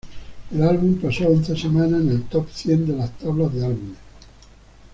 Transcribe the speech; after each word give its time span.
El 0.51 0.63
álbum 0.63 0.95
pasó 0.97 1.27
once 1.27 1.55
semanas 1.55 2.01
en 2.01 2.09
el 2.09 2.23
top 2.23 2.49
cien 2.51 2.87
de 2.87 2.95
la 2.97 3.07
tabla 3.07 3.47
de 3.49 3.63
Álbumes. 3.67 3.97